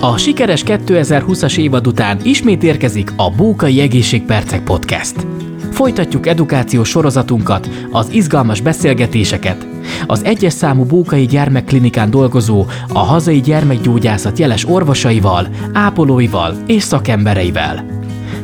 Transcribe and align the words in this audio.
A 0.00 0.16
sikeres 0.16 0.62
2020-as 0.66 1.58
évad 1.58 1.86
után 1.86 2.18
ismét 2.22 2.62
érkezik 2.62 3.12
a 3.16 3.30
Bókai 3.30 3.80
Egészségpercek 3.80 4.64
Podcast. 4.64 5.26
Folytatjuk 5.70 6.26
edukációs 6.26 6.88
sorozatunkat, 6.88 7.70
az 7.90 8.08
izgalmas 8.10 8.60
beszélgetéseket, 8.60 9.66
az 10.06 10.24
egyes 10.24 10.52
számú 10.52 10.84
Bókai 10.84 11.26
Gyermekklinikán 11.26 12.10
dolgozó, 12.10 12.64
a 12.88 12.98
hazai 12.98 13.40
gyermekgyógyászat 13.40 14.38
jeles 14.38 14.68
orvosaival, 14.68 15.48
ápolóival 15.72 16.56
és 16.66 16.82
szakembereivel. 16.82 17.84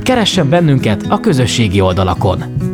Keressen 0.02 0.48
bennünket 0.48 1.04
a 1.08 1.20
közösségi 1.20 1.80
oldalakon! 1.80 2.71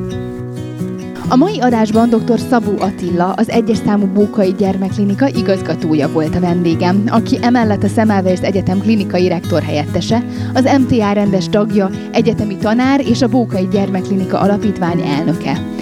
A 1.30 1.36
mai 1.36 1.60
adásban 1.60 2.08
dr. 2.08 2.38
Szabó 2.38 2.80
Attila, 2.80 3.32
az 3.32 3.48
egyes 3.48 3.76
számú 3.76 4.06
Bókai 4.06 4.54
Gyermekklinika 4.58 5.28
igazgatója 5.28 6.08
volt 6.08 6.34
a 6.34 6.40
vendégem, 6.40 7.02
aki 7.06 7.38
emellett 7.42 7.82
a 7.82 7.88
Szemelweis 7.88 8.40
Egyetem 8.40 8.78
klinikai 8.78 9.28
rektor 9.28 9.62
helyettese, 9.62 10.24
az 10.54 10.78
MTA 10.78 11.12
rendes 11.12 11.48
tagja, 11.48 11.90
egyetemi 12.12 12.56
tanár 12.56 13.00
és 13.00 13.22
a 13.22 13.28
Bókai 13.28 13.68
Gyermekklinika 13.70 14.40
alapítvány 14.40 15.00
elnöke. 15.00 15.77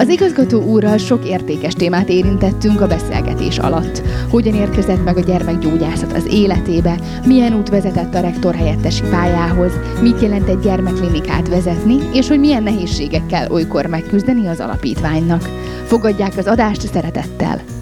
Az 0.00 0.08
igazgató 0.08 0.62
úrral 0.62 0.96
sok 0.96 1.28
értékes 1.28 1.74
témát 1.74 2.08
érintettünk 2.08 2.80
a 2.80 2.86
beszélgetés 2.86 3.58
alatt. 3.58 4.02
Hogyan 4.30 4.54
érkezett 4.54 5.04
meg 5.04 5.16
a 5.16 5.20
gyermekgyógyászat 5.20 6.12
az 6.12 6.26
életébe, 6.26 6.98
milyen 7.26 7.54
út 7.54 7.68
vezetett 7.68 8.14
a 8.14 8.20
rektor 8.20 8.54
helyettesi 8.54 9.02
pályához, 9.10 9.72
mit 10.02 10.20
jelent 10.20 10.48
egy 10.48 10.58
gyermekklinikát 10.58 11.48
vezetni, 11.48 11.96
és 12.12 12.28
hogy 12.28 12.38
milyen 12.38 12.62
nehézségekkel 12.62 13.50
olykor 13.50 13.86
megküzdeni 13.86 14.46
az 14.46 14.60
alapítványnak. 14.60 15.48
Fogadják 15.84 16.36
az 16.36 16.46
adást 16.46 16.92
szeretettel! 16.92 17.79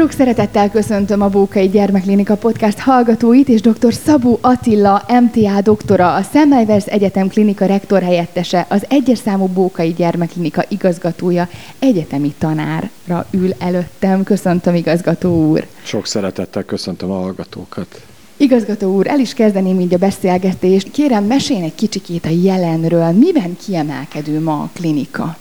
Sok 0.00 0.12
szeretettel 0.12 0.70
köszöntöm 0.70 1.20
a 1.20 1.28
Bókai 1.28 1.68
Gyermekklinika 1.68 2.36
Podcast 2.36 2.78
hallgatóit, 2.78 3.48
és 3.48 3.60
dr. 3.60 3.92
Szabó 3.92 4.38
Attila, 4.40 5.02
MTA 5.20 5.60
doktora, 5.60 6.14
a 6.14 6.22
Semmelweis 6.22 6.84
Egyetem 6.84 7.28
klinika 7.28 7.66
rektor 7.66 8.02
helyettese, 8.02 8.66
az 8.68 8.86
egyes 8.88 9.18
számú 9.18 9.46
Bókai 9.46 9.92
Gyermekklinika 9.92 10.64
igazgatója, 10.68 11.48
egyetemi 11.78 12.34
tanárra 12.38 13.26
ül 13.30 13.50
előttem. 13.58 14.22
Köszöntöm, 14.22 14.74
igazgató 14.74 15.48
úr! 15.50 15.66
Sok 15.82 16.06
szeretettel 16.06 16.64
köszöntöm 16.64 17.10
a 17.10 17.20
hallgatókat! 17.20 18.02
Igazgató 18.36 18.94
úr, 18.94 19.06
el 19.06 19.18
is 19.18 19.34
kezdeném 19.34 19.80
így 19.80 19.94
a 19.94 19.98
beszélgetést. 19.98 20.90
Kérem, 20.90 21.24
mesélj 21.24 21.64
egy 21.64 21.74
kicsikét 21.74 22.24
a 22.24 22.30
jelenről. 22.42 23.10
Miben 23.10 23.56
kiemelkedő 23.64 24.40
ma 24.40 24.60
a 24.60 24.70
klinika? 24.72 25.36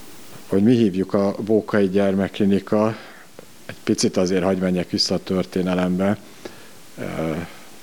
Hogy 0.47 0.63
mi 0.63 0.75
hívjuk 0.75 1.13
a 1.13 1.35
Bókai 1.45 1.89
Gyermekklinika, 1.89 2.95
egy 3.69 3.75
picit 3.83 4.17
azért 4.17 4.43
hagy 4.43 4.57
menjek 4.57 4.89
vissza 4.89 5.15
a 5.15 5.23
történelembe. 5.23 6.17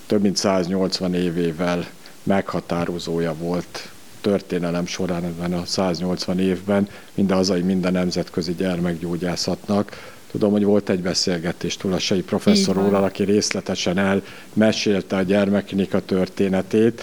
Több 0.06 0.22
mint 0.22 0.36
180 0.36 1.14
évével 1.14 1.86
meghatározója 2.22 3.34
volt 3.34 3.90
történelem 4.20 4.86
során 4.86 5.24
ebben 5.24 5.52
a 5.52 5.64
180 5.64 6.38
évben 6.38 6.88
mind 7.14 7.30
a 7.30 7.34
hazai, 7.34 7.60
mind 7.60 7.84
a 7.84 7.90
nemzetközi 7.90 8.54
gyermekgyógyászatnak. 8.54 10.14
Tudom, 10.30 10.50
hogy 10.50 10.64
volt 10.64 10.88
egy 10.88 11.02
beszélgetés 11.02 11.76
Tulasai 11.76 12.22
professzor 12.22 12.78
úrral, 12.78 13.04
aki 13.04 13.24
részletesen 13.24 13.98
elmesélte 13.98 15.16
a 15.16 15.22
gyermekklinika 15.22 16.00
történetét. 16.00 17.02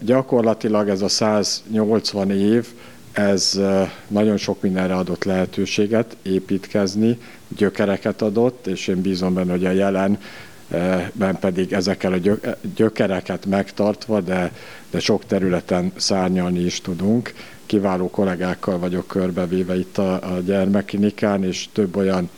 Gyakorlatilag 0.00 0.88
ez 0.88 1.02
a 1.02 1.08
180 1.08 2.30
év, 2.30 2.66
ez 3.12 3.60
nagyon 4.08 4.36
sok 4.36 4.62
mindenre 4.62 4.94
adott 4.94 5.24
lehetőséget 5.24 6.16
építkezni, 6.22 7.18
gyökereket 7.56 8.22
adott, 8.22 8.66
és 8.66 8.86
én 8.86 9.00
bízom 9.00 9.34
benne, 9.34 9.50
hogy 9.50 9.66
a 9.66 9.70
jelenben 9.70 11.38
pedig 11.40 11.72
ezekkel 11.72 12.12
a 12.12 12.38
gyökereket 12.74 13.46
megtartva, 13.46 14.20
de, 14.20 14.52
de 14.90 15.00
sok 15.00 15.24
területen 15.26 15.92
szárnyalni 15.96 16.60
is 16.60 16.80
tudunk. 16.80 17.34
Kiváló 17.66 18.10
kollégákkal 18.10 18.78
vagyok 18.78 19.06
körbevéve 19.06 19.78
itt 19.78 19.98
a, 19.98 20.34
a 20.34 20.40
gyermekklinikán, 20.40 21.44
és 21.44 21.68
több 21.72 21.96
olyan 21.96 22.30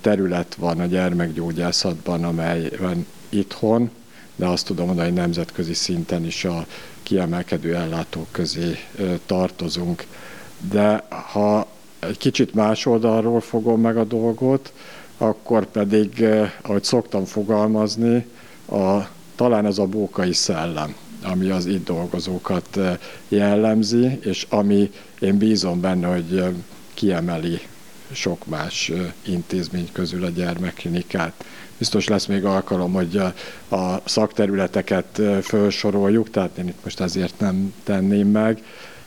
terület 0.00 0.54
van 0.54 0.80
a 0.80 0.86
gyermekgyógyászatban, 0.86 2.24
amely 2.24 2.70
van 2.78 3.06
itthon, 3.28 3.90
de 4.36 4.46
azt 4.46 4.66
tudom 4.66 4.86
mondani, 4.86 5.08
hogy 5.08 5.16
nemzetközi 5.16 5.74
szinten 5.74 6.24
is 6.24 6.44
a 6.44 6.66
kiemelkedő 7.02 7.74
ellátók 7.74 8.26
közé 8.30 8.78
tartozunk. 9.26 10.06
De 10.70 11.06
ha 11.32 11.66
egy 12.00 12.18
kicsit 12.18 12.54
más 12.54 12.86
oldalról 12.86 13.40
fogom 13.40 13.80
meg 13.80 13.96
a 13.96 14.04
dolgot, 14.04 14.72
akkor 15.18 15.66
pedig, 15.66 16.24
ahogy 16.62 16.84
szoktam 16.84 17.24
fogalmazni, 17.24 18.26
a, 18.70 18.98
talán 19.34 19.66
ez 19.66 19.78
a 19.78 19.86
bókai 19.86 20.32
szellem, 20.32 20.94
ami 21.22 21.50
az 21.50 21.66
itt 21.66 21.84
dolgozókat 21.84 22.78
jellemzi, 23.28 24.18
és 24.22 24.46
ami 24.48 24.90
én 25.20 25.38
bízom 25.38 25.80
benne, 25.80 26.06
hogy 26.06 26.44
kiemeli 26.94 27.60
sok 28.12 28.46
más 28.46 28.92
intézmény 29.22 29.88
közül 29.92 30.24
a 30.24 30.28
gyermekklinikát. 30.28 31.44
Biztos 31.78 32.08
lesz 32.08 32.26
még 32.26 32.44
alkalom, 32.44 32.92
hogy 32.92 33.16
a 33.68 34.00
szakterületeket 34.04 35.20
felsoroljuk, 35.42 36.30
tehát 36.30 36.58
én 36.58 36.68
itt 36.68 36.84
most 36.84 37.00
ezért 37.00 37.40
nem 37.40 37.74
tenném 37.84 38.28
meg, 38.28 38.62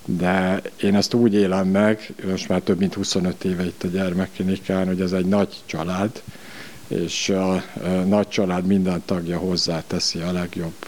de 0.06 0.62
én 0.82 0.96
ezt 0.96 1.14
úgy 1.14 1.34
élem 1.34 1.68
meg, 1.68 2.14
most 2.28 2.50
már 2.50 2.62
több 2.62 2.80
mint 2.80 2.94
25 2.94 3.44
éve 3.44 3.66
itt 3.66 3.84
a 3.84 3.88
gyermekklinikán, 3.88 4.88
hogy 4.88 5.02
ez 5.02 5.12
egy 5.12 5.26
nagy 5.26 5.56
család, 5.66 6.22
és 6.88 7.30
a 7.30 7.64
nagy 8.06 8.28
család 8.28 8.66
minden 8.66 9.02
tagja 9.06 9.38
hozzáteszi 9.38 10.20
a 10.20 10.32
legjobb 10.32 10.86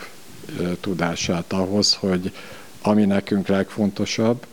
tudását 0.80 1.54
ahhoz, 1.54 1.94
hogy 1.94 2.32
ami 2.82 3.06
nekünk 3.06 3.48
legfontosabb, 3.48 4.46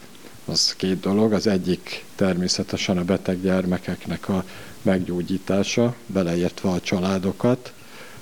az 0.45 0.75
két 0.77 1.01
dolog. 1.01 1.33
Az 1.33 1.47
egyik 1.47 2.05
természetesen 2.15 2.99
a 2.99 3.05
beteg 3.05 3.43
gyermekeknek 3.43 4.29
a 4.29 4.45
meggyógyítása, 4.83 5.95
beleértve 6.07 6.69
a 6.69 6.81
családokat, 6.81 7.73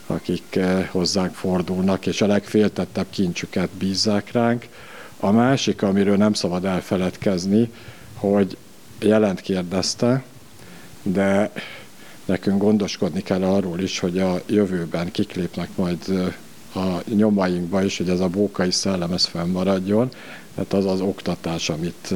akik 0.07 0.59
hozzánk 0.91 1.35
fordulnak, 1.35 2.07
és 2.07 2.21
a 2.21 2.27
legféltettebb 2.27 3.07
kincsüket 3.11 3.71
bízzák 3.71 4.33
ránk. 4.33 4.67
A 5.21 5.31
másik, 5.31 5.83
amiről 5.83 6.17
nem 6.17 6.33
szabad 6.33 6.65
elfeledkezni, 6.65 7.73
hogy 8.15 8.57
jelent 9.01 9.41
kérdezte, 9.41 10.23
de 11.03 11.53
nekünk 12.25 12.63
gondoskodni 12.63 13.23
kell 13.23 13.43
arról 13.43 13.81
is, 13.81 13.99
hogy 13.99 14.19
a 14.19 14.41
jövőben 14.47 15.11
kiklépnek 15.11 15.69
majd 15.77 16.33
a 16.75 17.03
nyomainkba 17.15 17.85
is, 17.85 17.97
hogy 17.97 18.09
ez 18.09 18.21
a 18.21 18.29
bókai 18.29 18.71
szellem 18.71 19.13
ez 19.13 19.25
fennmaradjon, 19.25 20.09
tehát 20.55 20.73
az 20.73 20.85
az 20.85 21.01
oktatás, 21.01 21.71
amit 21.71 22.15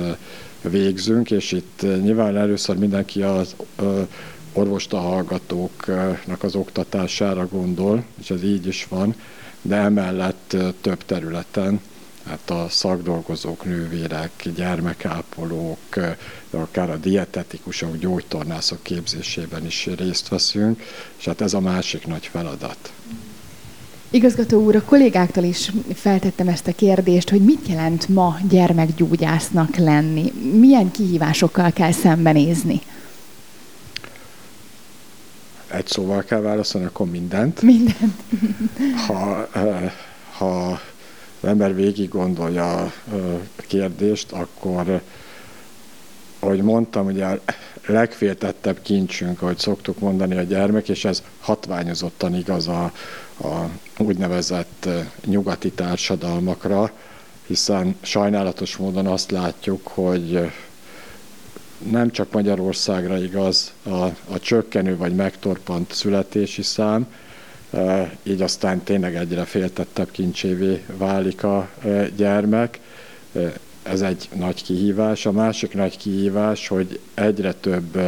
végzünk, 0.60 1.30
és 1.30 1.52
itt 1.52 1.82
nyilván 2.02 2.36
először 2.36 2.76
mindenki 2.76 3.22
az 3.22 3.54
orvosta 4.52 4.98
hallgatóknak 4.98 6.42
az 6.42 6.54
oktatására 6.54 7.46
gondol, 7.46 8.04
és 8.20 8.30
ez 8.30 8.42
így 8.42 8.66
is 8.66 8.86
van, 8.88 9.14
de 9.62 9.76
emellett 9.76 10.56
több 10.80 11.04
területen, 11.04 11.80
hát 12.26 12.50
a 12.50 12.66
szakdolgozók, 12.68 13.64
nővérek, 13.64 14.48
gyermekápolók, 14.54 15.94
de 16.50 16.58
akár 16.58 16.90
a 16.90 16.96
dietetikusok, 16.96 17.96
gyógytornászok 17.96 18.82
képzésében 18.82 19.66
is 19.66 19.88
részt 19.96 20.28
veszünk, 20.28 20.82
és 21.18 21.24
hát 21.24 21.40
ez 21.40 21.54
a 21.54 21.60
másik 21.60 22.06
nagy 22.06 22.26
feladat. 22.26 22.92
Igazgató 24.10 24.64
úr, 24.64 24.76
a 24.76 24.82
kollégáktól 24.82 25.44
is 25.44 25.72
feltettem 25.94 26.48
ezt 26.48 26.66
a 26.66 26.72
kérdést, 26.72 27.30
hogy 27.30 27.44
mit 27.44 27.66
jelent 27.66 28.08
ma 28.08 28.38
gyermekgyógyásznak 28.48 29.76
lenni? 29.76 30.32
Milyen 30.58 30.90
kihívásokkal 30.90 31.72
kell 31.72 31.92
szembenézni? 31.92 32.80
egy 35.72 35.86
szóval 35.86 36.22
kell 36.22 36.40
válaszolni, 36.40 36.86
akkor 36.86 37.10
mindent. 37.10 37.62
Mindent. 37.62 38.22
Ha, 39.06 39.48
ha 40.32 40.80
az 41.42 41.48
ember 41.48 41.74
végig 41.74 42.08
gondolja 42.08 42.80
a 42.82 42.92
kérdést, 43.66 44.32
akkor, 44.32 45.00
ahogy 46.38 46.62
mondtam, 46.62 47.06
ugye 47.06 47.24
a 47.24 47.40
legféltettebb 47.86 48.82
kincsünk, 48.82 49.42
ahogy 49.42 49.58
szoktuk 49.58 49.98
mondani 49.98 50.36
a 50.36 50.42
gyermek, 50.42 50.88
és 50.88 51.04
ez 51.04 51.22
hatványozottan 51.40 52.34
igaz 52.34 52.68
a, 52.68 52.92
a 53.40 53.68
úgynevezett 53.98 54.88
nyugati 55.24 55.70
társadalmakra, 55.70 56.92
hiszen 57.46 57.96
sajnálatos 58.00 58.76
módon 58.76 59.06
azt 59.06 59.30
látjuk, 59.30 59.86
hogy 59.86 60.50
nem 61.90 62.10
csak 62.10 62.32
Magyarországra 62.32 63.18
igaz 63.18 63.72
a, 63.82 64.04
a 64.04 64.38
csökkenő 64.40 64.96
vagy 64.96 65.14
megtorpant 65.14 65.92
születési 65.92 66.62
szám, 66.62 67.06
így 68.22 68.42
aztán 68.42 68.82
tényleg 68.82 69.16
egyre 69.16 69.44
féltettebb 69.44 70.10
kincsévé 70.10 70.84
válik 70.96 71.42
a 71.42 71.68
e, 71.84 72.08
gyermek. 72.08 72.80
E, 73.34 73.52
ez 73.82 74.00
egy 74.00 74.28
nagy 74.34 74.62
kihívás. 74.62 75.26
A 75.26 75.32
másik 75.32 75.74
nagy 75.74 75.96
kihívás, 75.96 76.68
hogy 76.68 77.00
egyre 77.14 77.52
több 77.52 77.98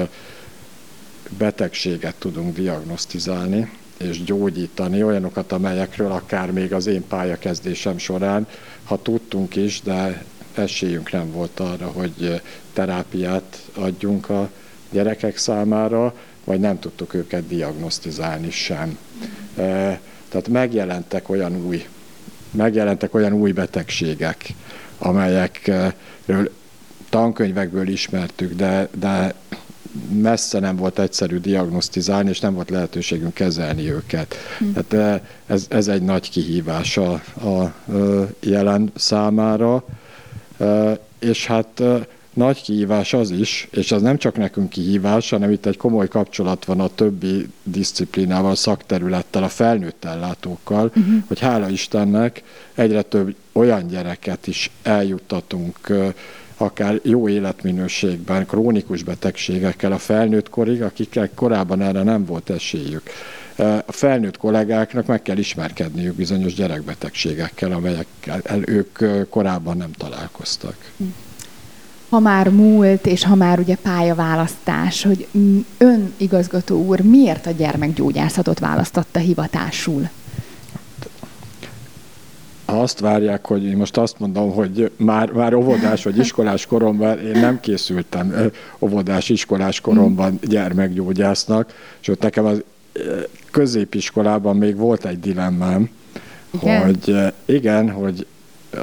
betegséget 1.38 2.14
tudunk 2.18 2.54
diagnosztizálni, 2.56 3.70
és 3.96 4.24
gyógyítani, 4.24 5.02
olyanokat, 5.02 5.52
amelyekről 5.52 6.12
akár 6.12 6.50
még 6.50 6.72
az 6.72 6.86
én 6.86 7.06
pályakezdésem 7.06 7.98
során, 7.98 8.46
ha 8.84 9.02
tudtunk 9.02 9.56
is, 9.56 9.80
de 9.82 10.24
esélyünk 10.54 11.12
nem 11.12 11.32
volt 11.32 11.60
arra, 11.60 11.86
hogy 11.86 12.40
terápiát 12.72 13.58
adjunk 13.74 14.28
a 14.28 14.50
gyerekek 14.90 15.36
számára, 15.36 16.14
vagy 16.44 16.60
nem 16.60 16.78
tudtuk 16.78 17.14
őket 17.14 17.46
diagnosztizálni 17.46 18.50
sem. 18.50 18.98
Tehát 20.28 20.48
megjelentek 20.48 21.28
olyan 21.28 21.56
új, 21.66 21.86
megjelentek 22.50 23.14
olyan 23.14 23.32
új 23.32 23.52
betegségek, 23.52 24.46
amelyekről 24.98 26.50
tankönyvekből 27.08 27.88
ismertük, 27.88 28.54
de, 28.54 28.88
de 28.98 29.34
messze 30.12 30.58
nem 30.58 30.76
volt 30.76 30.98
egyszerű 30.98 31.38
diagnosztizálni, 31.38 32.28
és 32.28 32.40
nem 32.40 32.54
volt 32.54 32.70
lehetőségünk 32.70 33.34
kezelni 33.34 33.90
őket. 33.90 34.34
Hm. 34.58 34.64
Tehát 34.72 35.22
ez, 35.46 35.66
ez 35.68 35.88
egy 35.88 36.02
nagy 36.02 36.30
kihívás 36.30 36.96
a, 36.96 37.12
a 37.50 37.74
jelen 38.40 38.92
számára, 38.96 39.84
és 41.18 41.46
hát 41.46 41.82
nagy 42.34 42.62
kihívás 42.62 43.12
az 43.12 43.30
is, 43.30 43.68
és 43.70 43.92
az 43.92 44.02
nem 44.02 44.18
csak 44.18 44.36
nekünk 44.36 44.68
kihívás, 44.68 45.30
hanem 45.30 45.50
itt 45.50 45.66
egy 45.66 45.76
komoly 45.76 46.08
kapcsolat 46.08 46.64
van 46.64 46.80
a 46.80 46.88
többi 46.88 47.48
disziplinával, 47.62 48.54
szakterülettel, 48.54 49.42
a 49.42 49.48
felnőtt 49.48 50.04
ellátókkal, 50.04 50.86
uh-huh. 50.86 51.14
hogy 51.26 51.38
hála 51.38 51.68
Istennek 51.68 52.42
egyre 52.74 53.02
több 53.02 53.34
olyan 53.52 53.86
gyereket 53.86 54.46
is 54.46 54.70
eljuttatunk 54.82 55.78
akár 56.56 57.00
jó 57.02 57.28
életminőségben, 57.28 58.46
krónikus 58.46 59.02
betegségekkel 59.02 59.92
a 59.92 59.98
felnőtt 59.98 60.50
korig, 60.50 60.82
akikkel 60.82 61.30
korábban 61.34 61.80
erre 61.80 62.02
nem 62.02 62.24
volt 62.24 62.50
esélyük. 62.50 63.02
A 63.86 63.92
felnőtt 63.92 64.36
kollégáknak 64.36 65.06
meg 65.06 65.22
kell 65.22 65.36
ismerkedniük 65.36 66.14
bizonyos 66.14 66.54
gyerekbetegségekkel, 66.54 67.72
amelyekkel 67.72 68.62
ők 68.66 68.98
korábban 69.28 69.76
nem 69.76 69.92
találkoztak. 69.92 70.76
Hm 70.96 71.04
ha 72.14 72.20
már 72.20 72.48
múlt, 72.48 73.06
és 73.06 73.24
ha 73.24 73.34
már 73.34 73.58
ugye 73.58 73.76
pályaválasztás, 73.82 75.02
hogy 75.02 75.26
ön 75.78 76.12
igazgató 76.16 76.84
úr 76.84 77.00
miért 77.00 77.46
a 77.46 77.50
gyermekgyógyászatot 77.50 78.58
választotta 78.58 79.18
hivatásul? 79.18 80.08
azt 82.64 83.00
várják, 83.00 83.46
hogy 83.46 83.64
én 83.64 83.76
most 83.76 83.96
azt 83.96 84.18
mondom, 84.18 84.50
hogy 84.50 84.90
már, 84.96 85.30
már 85.30 85.54
óvodás 85.54 86.04
vagy 86.04 86.18
iskolás 86.18 86.66
koromban 86.66 87.18
én 87.18 87.40
nem 87.40 87.60
készültem 87.60 88.50
óvodás, 88.78 89.28
iskolás 89.28 89.80
koromban 89.80 90.38
gyermekgyógyásznak, 90.42 91.72
sőt 92.00 92.22
nekem 92.22 92.44
az 92.44 92.62
középiskolában 93.50 94.56
még 94.56 94.76
volt 94.76 95.04
egy 95.04 95.20
dilemmám, 95.20 95.88
igen? 96.60 96.84
hogy 96.84 97.16
igen, 97.44 97.90
hogy 97.90 98.26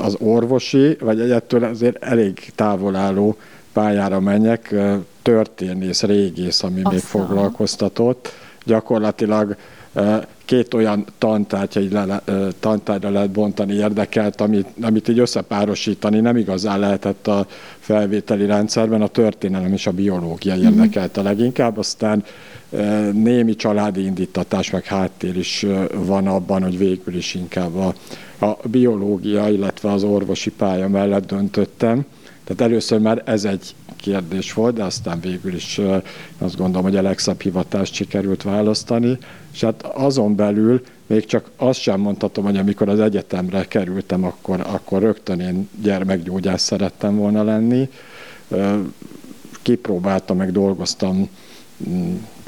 az 0.02 0.16
orvosi, 0.20 0.98
vagy 1.00 1.20
egyettől 1.20 1.64
azért 1.64 2.04
elég 2.04 2.52
távol 2.56 2.96
álló 2.96 3.36
pályára 3.74 4.20
menjek, 4.20 4.76
történész, 5.22 6.04
régész, 6.04 6.64
ami 6.64 6.78
Aztán. 6.78 6.94
még 6.94 7.02
foglalkoztatott. 7.02 8.30
Gyakorlatilag 8.66 9.56
két 10.46 10.74
olyan 10.74 11.06
tantárgy, 11.18 11.92
le, 11.92 12.22
tantárgyra 12.60 13.10
lehet 13.10 13.30
bontani 13.30 13.74
érdekelt, 13.74 14.42
amit, 14.42 14.68
amit 14.82 15.08
így 15.08 15.20
összepárosítani 15.20 16.20
nem 16.20 16.38
igazán 16.38 16.80
lehetett 16.80 17.28
a 17.28 17.46
felvételi 17.80 18.46
rendszerben, 18.46 19.02
a 19.02 19.08
történelem 19.08 19.74
és 19.74 19.88
a 19.88 19.92
biológia 19.92 20.56
mhm. 20.56 20.64
érdekelte 20.64 21.22
leginkább, 21.22 21.78
aztán 21.78 22.24
némi 23.14 23.56
családi 23.56 24.06
indítatás, 24.06 24.70
meg 24.70 24.84
háttér 24.84 25.38
is 25.38 25.66
van 25.94 26.28
abban, 26.28 26.64
hogy 26.64 26.78
végül 26.78 27.16
is 27.16 27.36
inkább 27.36 27.76
a, 27.76 27.94
a 28.46 28.58
biológia, 28.68 29.50
illetve 29.50 29.92
az 29.92 30.04
orvosi 30.04 30.52
pálya 30.52 30.88
mellett 30.88 31.28
döntöttem. 31.28 32.06
Tehát 32.44 32.62
először 32.72 33.00
már 33.00 33.22
ez 33.26 33.46
egy 33.46 33.76
kérdés 33.96 34.54
volt, 34.54 34.76
de 34.76 34.84
aztán 34.84 35.20
végül 35.20 35.54
is 35.54 35.80
azt 36.38 36.58
gondolom, 36.58 36.84
hogy 36.84 36.98
a 36.98 37.02
legszebb 37.02 37.42
hivatást 37.42 37.94
sikerült 37.94 38.44
választani. 38.44 39.18
És 39.54 39.62
hát 39.62 39.84
azon 39.84 40.36
belül 40.36 40.82
még 41.08 41.26
csak 41.26 41.50
azt 41.56 41.80
sem 41.80 42.00
mondhatom, 42.00 42.44
hogy 42.44 42.58
amikor 42.58 42.90
az 42.90 43.00
egyetemre 43.00 43.66
kerültem, 43.66 44.24
akkor, 44.24 44.60
akkor 44.60 45.02
rögtön 45.02 45.40
én 45.40 45.70
gyermekgyógyász 45.82 46.64
szerettem 46.64 47.16
volna 47.16 47.44
lenni. 47.44 47.90
Kipróbáltam, 49.62 50.38
meg 50.38 50.52
dolgoztam 50.52 51.30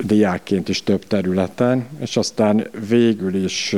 diákként 0.04 0.70
is 0.70 0.84
több 0.84 1.08
területen, 1.08 1.88
és 2.00 2.18
aztán 2.18 2.68
végül 2.88 3.44
is 3.44 3.76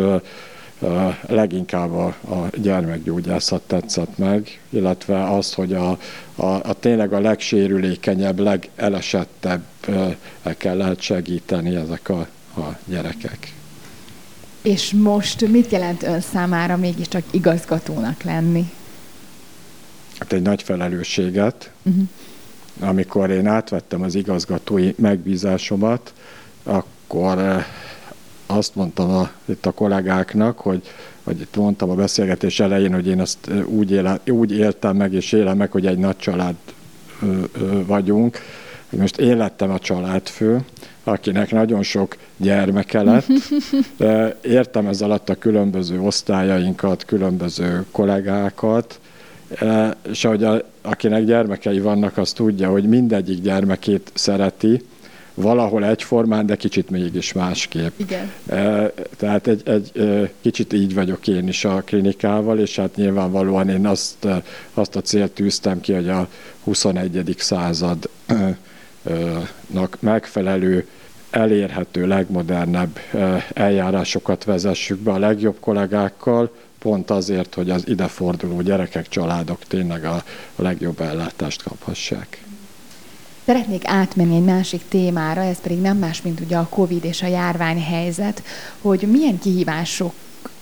leginkább 1.28 1.92
a, 1.92 2.06
a 2.06 2.48
gyermekgyógyászat 2.58 3.62
tetszett 3.62 4.18
meg, 4.18 4.62
illetve 4.70 5.36
az, 5.36 5.54
hogy 5.54 5.74
a, 5.74 5.98
a, 6.36 6.46
a 6.46 6.74
tényleg 6.80 7.14
a 7.14 7.20
legsérülékenyebb, 7.20 8.40
legelesettebbekkel 8.40 10.76
lehet 10.76 11.02
segíteni 11.02 11.76
ezek 11.76 12.10
a, 12.10 12.28
a 12.58 12.78
gyerekek. 12.86 13.54
És 14.62 14.92
most 14.92 15.48
mit 15.48 15.72
jelent 15.72 16.04
ön 16.04 16.22
számára 16.22 16.78
mégiscsak 16.78 17.24
igazgatónak 17.32 18.24
lenni? 18.24 18.72
Hát 20.20 20.34
egy 20.34 20.42
nagy 20.42 20.64
felelősséget. 20.64 21.72
Uh-huh. 21.84 22.08
Amikor 22.80 23.30
én 23.30 23.48
átvettem 23.48 24.02
az 24.02 24.16
igazgatói 24.16 24.92
megbízásomat, 24.98 26.14
akkor 26.64 27.66
azt 28.46 28.76
mondtam 28.76 29.10
a, 29.10 29.30
itt 29.46 29.66
a 29.66 29.72
kollégáknak, 29.72 30.60
hogy, 30.60 30.82
hogy 31.24 31.40
itt 31.40 31.56
mondtam 31.56 31.90
a 31.90 31.96
beszélgetés 31.96 32.60
elején, 32.60 32.94
hogy 32.94 33.08
én 33.08 33.22
azt 33.22 33.52
úgy, 33.66 33.92
éle, 33.92 34.20
úgy 34.28 34.52
éltem 34.52 34.96
meg 34.96 35.14
és 35.14 35.32
élem 35.32 35.58
meg, 35.58 35.72
hogy 35.72 35.86
egy 35.86 35.98
nagy 35.98 36.18
család 36.18 36.56
ö, 37.22 37.86
vagyunk. 37.86 38.38
Most 38.90 39.18
én 39.18 39.38
lettem 39.38 39.72
a 39.72 39.80
családfő, 39.80 40.66
akinek 41.04 41.52
nagyon 41.52 41.84
sok 41.84 42.18
gyermeke 42.38 43.02
lett. 43.02 43.26
Értem 44.42 44.88
ez 44.88 45.02
alatt 45.02 45.30
a 45.30 45.36
különböző 45.36 46.02
osztályainkat, 46.02 47.06
különböző 47.06 47.86
kollégákat, 47.92 49.00
és 50.12 50.26
ahogy 50.26 50.44
a, 50.44 50.62
akinek 50.86 51.26
gyermekei 51.26 51.80
vannak, 51.80 52.18
az 52.18 52.32
tudja, 52.32 52.70
hogy 52.70 52.84
mindegyik 52.84 53.42
gyermekét 53.42 54.12
szereti, 54.14 54.82
valahol 55.36 55.86
egyformán, 55.86 56.46
de 56.46 56.56
kicsit 56.56 56.90
mégis 56.90 57.34
másképp. 57.34 58.00
Igen. 58.00 58.32
Tehát 59.18 59.48
egy, 59.48 59.62
egy 59.66 59.92
kicsit 60.42 60.74
így 60.74 60.94
vagyok 60.94 61.28
én 61.28 61.48
is 61.48 61.66
a 61.66 61.82
klinikával, 61.86 62.60
és 62.60 62.76
hát 62.76 62.96
nyilvánvalóan 62.96 63.70
én 63.70 63.88
azt, 63.88 64.28
azt 64.74 64.96
a 64.96 65.02
célt 65.02 65.32
tűztem 65.32 65.82
ki, 65.82 65.94
hogy 65.94 66.10
a 66.10 66.28
21. 66.64 67.36
századnak 67.38 68.08
megfelelő 70.00 70.88
elérhető, 71.30 72.08
legmodernebb 72.08 73.00
eljárásokat 73.54 74.44
vezessük 74.44 75.00
be 75.00 75.12
a 75.12 75.20
legjobb 75.20 75.58
kollégákkal, 75.60 76.52
pont 76.86 77.10
azért, 77.10 77.54
hogy 77.54 77.70
az 77.70 77.88
ideforduló 77.88 78.62
gyerekek, 78.62 79.08
családok 79.08 79.64
tényleg 79.68 80.06
a 80.06 80.24
legjobb 80.56 81.02
ellátást 81.02 81.64
kaphassák. 81.64 82.44
Szeretnék 83.46 83.88
átmenni 83.88 84.36
egy 84.36 84.44
másik 84.44 84.82
témára, 84.88 85.42
ez 85.42 85.62
pedig 85.62 85.82
nem 85.82 85.98
más, 85.98 86.22
mint 86.22 86.40
ugye 86.40 86.58
a 86.58 86.68
COVID 86.70 87.04
és 87.04 87.22
a 87.22 87.28
járványhelyzet, 87.28 88.44
hogy 88.82 89.02
milyen 89.12 89.40
kihívások 89.40 90.14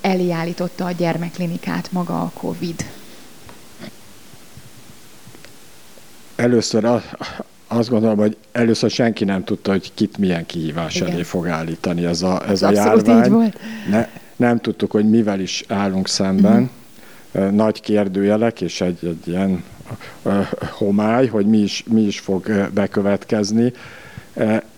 elé 0.01 0.31
állította 0.31 0.85
a 0.85 0.91
gyermekklinikát 0.91 1.91
maga 1.91 2.21
a 2.21 2.31
COVID? 2.33 2.85
Először 6.35 7.01
azt 7.67 7.89
gondolom, 7.89 8.17
hogy 8.17 8.37
először 8.51 8.89
senki 8.89 9.23
nem 9.23 9.43
tudta, 9.43 9.71
hogy 9.71 9.93
kit 9.93 10.17
milyen 10.17 10.45
kihívás 10.45 10.95
Igen. 10.95 11.11
elé 11.11 11.23
fog 11.23 11.47
állítani 11.47 12.05
ez 12.05 12.21
a, 12.21 12.49
ez 12.49 12.61
a 12.61 12.71
járvány. 12.71 13.23
Így 13.23 13.31
volt. 13.31 13.59
Ne, 13.89 14.07
nem 14.35 14.59
tudtuk, 14.59 14.91
hogy 14.91 15.09
mivel 15.09 15.39
is 15.39 15.63
állunk 15.67 16.07
szemben. 16.07 16.69
Uh-huh. 17.33 17.51
Nagy 17.51 17.81
kérdőjelek 17.81 18.61
és 18.61 18.81
egy, 18.81 18.97
egy 19.01 19.27
ilyen 19.27 19.63
homály, 20.71 21.27
hogy 21.27 21.45
mi 21.45 21.57
is, 21.57 21.83
mi 21.87 22.01
is 22.01 22.19
fog 22.19 22.69
bekövetkezni. 22.73 23.73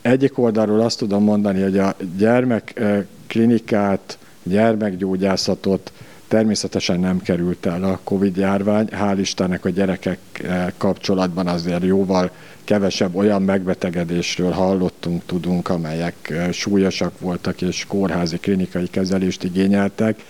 Egyik 0.02 0.38
oldalról 0.38 0.82
azt 0.82 0.98
tudom 0.98 1.24
mondani, 1.24 1.62
hogy 1.62 1.78
a 1.78 1.96
gyermekklinikát, 2.18 4.18
gyermekgyógyászatot 4.44 5.92
természetesen 6.27 7.00
nem 7.00 7.22
került 7.22 7.65
el 7.65 7.84
a 7.84 8.00
Covid 8.03 8.38
járvány. 8.38 8.88
Hál' 8.91 9.20
Istennek 9.20 9.65
a 9.65 9.70
gyerekek 9.70 10.20
kapcsolatban 10.77 11.48
azért 11.48 11.84
jóval 11.84 12.32
kevesebb 12.63 13.15
olyan 13.15 13.41
megbetegedésről 13.41 14.51
hallottunk, 14.51 15.25
tudunk, 15.25 15.70
amelyek 15.70 16.34
súlyosak 16.51 17.20
voltak 17.20 17.62
és 17.62 17.86
kórházi 17.88 18.38
klinikai 18.38 18.88
kezelést 18.88 19.44
igényeltek, 19.44 20.24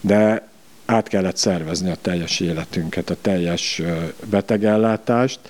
de 0.00 0.48
át 0.86 1.08
kellett 1.08 1.36
szervezni 1.36 1.90
a 1.90 1.96
teljes 2.02 2.40
életünket, 2.40 3.10
a 3.10 3.16
teljes 3.20 3.82
betegellátást, 4.30 5.40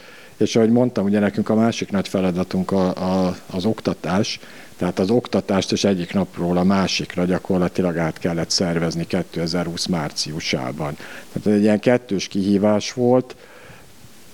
És 0.45 0.57
ahogy 0.57 0.71
mondtam, 0.71 1.05
ugye 1.05 1.19
nekünk 1.19 1.49
a 1.49 1.55
másik 1.55 1.91
nagy 1.91 2.09
feladatunk 2.09 2.71
a, 2.71 2.89
a, 2.89 3.37
az 3.51 3.65
oktatás, 3.65 4.41
tehát 4.77 4.99
az 4.99 5.11
oktatást 5.11 5.73
is 5.73 5.85
egyik 5.85 6.13
napról 6.13 6.57
a 6.57 6.65
másikra 6.65 7.25
gyakorlatilag 7.25 7.99
át 7.99 8.19
kellett 8.19 8.51
szervezni 8.51 9.07
2020 9.07 9.87
márciusában. 9.87 10.97
Tehát 11.33 11.59
egy 11.59 11.63
ilyen 11.63 11.81
kettős 11.81 12.29
kihívás 12.29 12.93
volt. 12.93 13.37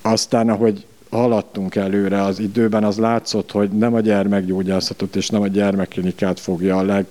Aztán, 0.02 0.48
ahogy 0.48 0.86
haladtunk 1.10 1.74
előre 1.74 2.22
az 2.22 2.38
időben, 2.38 2.84
az 2.84 2.98
látszott, 2.98 3.50
hogy 3.50 3.70
nem 3.70 3.94
a 3.94 4.00
gyermekgyógyászatot 4.00 5.16
és 5.16 5.28
nem 5.28 5.42
a 5.42 5.46
gyermekklinikát 5.46 6.40
fogja 6.40 6.76
a 6.76 7.04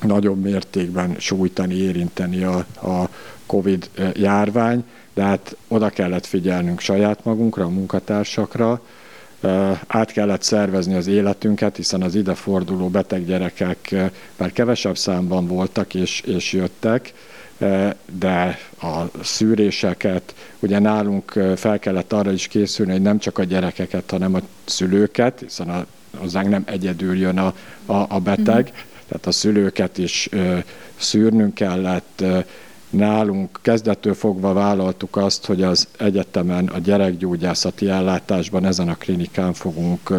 legnagyobb 0.00 0.42
mértékben 0.42 1.14
sújtani, 1.18 1.74
érinteni 1.74 2.42
a, 2.42 2.56
a 2.82 3.08
COVID 3.46 3.90
járvány, 4.14 4.84
de 5.14 5.22
hát 5.22 5.56
oda 5.68 5.88
kellett 5.88 6.26
figyelnünk 6.26 6.80
saját 6.80 7.24
magunkra, 7.24 7.64
a 7.64 7.68
munkatársakra, 7.68 8.80
át 9.86 10.12
kellett 10.12 10.42
szervezni 10.42 10.94
az 10.94 11.06
életünket, 11.06 11.76
hiszen 11.76 12.02
az 12.02 12.14
ideforduló 12.14 12.88
beteg 12.88 13.24
gyerekek 13.24 13.94
már 14.36 14.52
kevesebb 14.52 14.96
számban 14.96 15.46
voltak 15.46 15.94
és, 15.94 16.20
és 16.20 16.52
jöttek, 16.52 17.12
de 18.18 18.58
a 18.82 19.22
szűréseket, 19.22 20.34
ugye 20.58 20.78
nálunk 20.78 21.32
fel 21.56 21.78
kellett 21.78 22.12
arra 22.12 22.32
is 22.32 22.46
készülni, 22.46 22.92
hogy 22.92 23.02
nem 23.02 23.18
csak 23.18 23.38
a 23.38 23.44
gyerekeket, 23.44 24.10
hanem 24.10 24.34
a 24.34 24.40
szülőket, 24.64 25.40
hiszen 25.40 25.68
a, 25.68 25.86
hozzánk 26.16 26.48
nem 26.48 26.62
egyedül 26.66 27.18
jön 27.18 27.38
a, 27.38 27.54
a, 27.86 28.06
a 28.08 28.20
beteg, 28.20 28.64
mm. 28.70 28.78
tehát 29.08 29.26
a 29.26 29.30
szülőket 29.30 29.98
is 29.98 30.28
szűrnünk 30.96 31.54
kellett, 31.54 32.24
Nálunk 32.90 33.58
kezdettől 33.62 34.14
fogva 34.14 34.52
vállaltuk 34.52 35.16
azt, 35.16 35.46
hogy 35.46 35.62
az 35.62 35.88
egyetemen 35.98 36.66
a 36.66 36.78
gyerekgyógyászati 36.78 37.88
ellátásban 37.88 38.64
ezen 38.64 38.88
a 38.88 38.94
klinikán 38.94 39.52
fogunk 39.52 40.12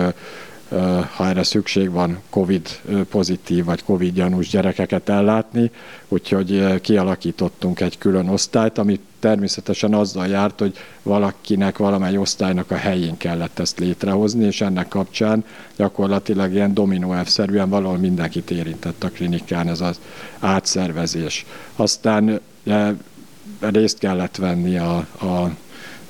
ha 1.15 1.27
erre 1.27 1.43
szükség 1.43 1.91
van, 1.91 2.19
COVID 2.29 2.67
pozitív 3.09 3.65
vagy 3.65 3.83
COVID 3.83 4.13
gyanús 4.13 4.49
gyerekeket 4.49 5.09
ellátni, 5.09 5.71
úgyhogy 6.07 6.81
kialakítottunk 6.81 7.79
egy 7.79 7.97
külön 7.97 8.27
osztályt, 8.27 8.77
ami 8.77 8.99
természetesen 9.19 9.93
azzal 9.93 10.27
járt, 10.27 10.59
hogy 10.59 10.77
valakinek, 11.03 11.77
valamely 11.77 12.17
osztálynak 12.17 12.71
a 12.71 12.75
helyén 12.75 13.17
kellett 13.17 13.59
ezt 13.59 13.79
létrehozni, 13.79 14.45
és 14.45 14.61
ennek 14.61 14.87
kapcsán 14.87 15.45
gyakorlatilag 15.75 16.53
ilyen 16.53 16.73
dominó 16.73 17.15
valahol 17.69 17.97
mindenkit 17.97 18.51
érintett 18.51 19.03
a 19.03 19.09
klinikán 19.09 19.67
ez 19.67 19.81
az 19.81 19.99
átszervezés. 20.39 21.45
Aztán 21.75 22.39
részt 23.59 23.97
kellett 23.97 24.35
venni 24.35 24.77
a, 24.77 24.95
a 24.97 25.55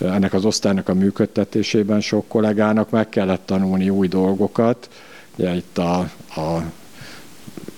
ennek 0.06 0.34
az 0.34 0.46
osztálynak 0.46 0.90
a 0.90 0.94
működtetésében 0.94 2.02
sok 2.02 2.28
kollégának 2.28 2.90
meg 2.90 3.10
kellett 3.10 3.46
tanulni 3.46 3.90
új 3.90 4.08
dolgokat. 4.08 4.90
Ugye 5.36 5.56
itt 5.56 5.78
a, 5.78 6.00
a 6.36 6.64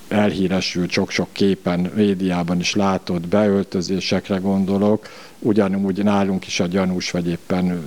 elhíresült 0.07 0.89
sok-sok 0.89 1.27
képen, 1.31 1.91
médiában 1.95 2.59
is 2.59 2.75
látott 2.75 3.27
beöltözésekre 3.27 4.37
gondolok, 4.37 5.07
ugyanúgy 5.39 6.03
nálunk 6.03 6.47
is 6.47 6.59
a 6.59 6.67
gyanús 6.67 7.11
vagy 7.11 7.27
éppen 7.27 7.83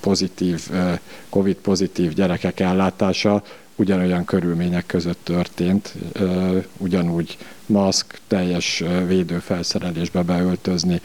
pozitív, 0.00 0.70
COVID 1.28 1.56
pozitív 1.56 2.12
gyerekek 2.12 2.60
ellátása 2.60 3.42
ugyanolyan 3.76 4.24
körülmények 4.24 4.86
között 4.86 5.20
történt, 5.22 5.94
ugyanúgy 6.76 7.38
maszk, 7.68 8.20
teljes 8.26 8.82
védőfelszerelésbe 9.06 10.22
beöltözni. 10.22 11.00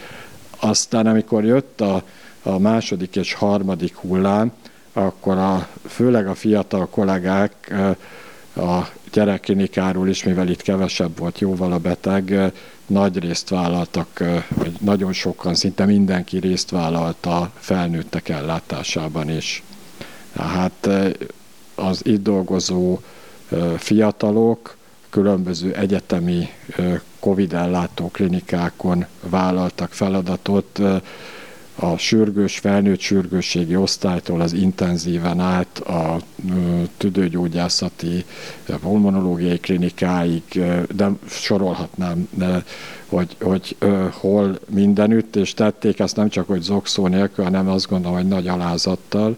Aztán, 0.59 1.07
amikor 1.07 1.43
jött 1.43 1.81
a, 1.81 2.03
a 2.43 2.57
második 2.57 3.15
és 3.15 3.33
harmadik 3.33 3.95
hullám, 3.95 4.51
akkor 4.93 5.37
a, 5.37 5.67
főleg 5.87 6.27
a 6.27 6.35
fiatal 6.35 6.87
kollégák 6.87 7.73
a 8.55 8.81
gyerekklinikáról 9.11 10.09
is, 10.09 10.23
mivel 10.23 10.47
itt 10.47 10.61
kevesebb 10.61 11.17
volt 11.17 11.39
jóval 11.39 11.71
a 11.71 11.77
beteg, 11.77 12.53
nagy 12.87 13.17
részt 13.17 13.49
vállaltak, 13.49 14.23
vagy 14.47 14.71
nagyon 14.79 15.13
sokan, 15.13 15.55
szinte 15.55 15.85
mindenki 15.85 16.37
részt 16.37 16.69
vállalt 16.69 17.25
a 17.25 17.51
felnőttek 17.59 18.29
ellátásában 18.29 19.29
is. 19.29 19.63
Tehát 20.33 20.89
az 21.75 22.05
itt 22.05 22.23
dolgozó 22.23 22.99
fiatalok 23.77 24.77
különböző 25.13 25.73
egyetemi 25.73 26.49
COVID 27.19 27.53
ellátó 27.53 28.09
klinikákon 28.11 29.05
vállaltak 29.29 29.93
feladatot, 29.93 30.81
a 31.75 31.97
sürgős, 31.97 32.57
felnőtt 32.57 32.99
sürgősségi 32.99 33.75
osztálytól 33.75 34.41
az 34.41 34.53
intenzíven 34.53 35.39
át 35.39 35.79
a 35.79 36.19
tüdőgyógyászati, 36.97 38.25
pulmonológiai 38.81 39.59
klinikáig, 39.59 40.43
de 40.95 41.09
sorolhatnám, 41.27 42.29
hogy, 43.07 43.35
hogy 43.41 43.75
hol 44.11 44.59
mindenütt, 44.69 45.35
és 45.35 45.53
tették 45.53 45.99
ezt 45.99 46.15
nem 46.15 46.29
csak, 46.29 46.47
hogy 46.47 46.61
zokszó 46.61 47.07
nélkül, 47.07 47.43
hanem 47.43 47.69
azt 47.69 47.87
gondolom, 47.87 48.17
hogy 48.17 48.27
nagy 48.27 48.47
alázattal. 48.47 49.37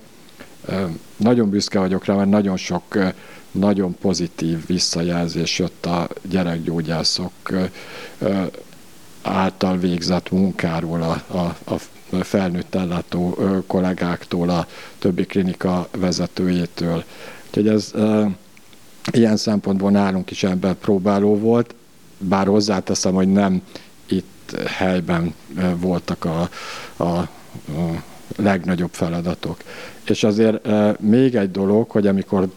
Nagyon 1.17 1.50
büszke 1.50 1.79
vagyok 1.79 2.05
rá, 2.05 2.15
mert 2.15 2.29
nagyon 2.29 2.58
sok 2.58 2.84
nagyon 3.55 3.95
pozitív 4.01 4.65
visszajelzés 4.65 5.59
jött 5.59 5.85
a 5.85 6.07
gyerekgyógyászok 6.29 7.31
által 9.21 9.77
végzett 9.77 10.31
munkáról, 10.31 11.01
a, 11.01 11.38
a, 11.39 11.74
a 12.09 12.24
felnőtt 12.24 12.75
ellátó 12.75 13.38
kollégáktól, 13.67 14.50
a 14.50 14.67
többi 15.00 15.25
klinika 15.25 15.88
vezetőjétől. 15.97 17.03
Úgyhogy 17.47 17.67
ez 17.67 17.91
ilyen 19.12 19.38
szempontból 19.38 19.91
nálunk 19.91 20.31
is 20.31 20.43
ebben 20.43 20.77
próbáló 20.81 21.38
volt, 21.38 21.75
bár 22.17 22.47
hozzáteszem, 22.47 23.13
hogy 23.13 23.31
nem 23.31 23.62
itt 24.05 24.57
helyben 24.65 25.33
voltak 25.75 26.25
a, 26.25 26.50
a, 26.95 27.03
a 27.03 27.29
legnagyobb 28.35 28.93
feladatok. 28.93 29.57
És 30.05 30.24
azért 30.24 30.67
még 31.00 31.35
egy 31.35 31.51
dolog, 31.51 31.89
hogy 31.89 32.07
amikor 32.07 32.50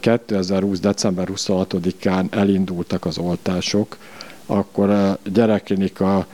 2020. 0.00 0.80
december 0.80 1.28
26-án 1.34 2.34
elindultak 2.34 3.04
az 3.04 3.18
oltások, 3.18 3.96
akkor 4.46 4.90
a 4.90 5.18
gyerekklinika 5.32 6.26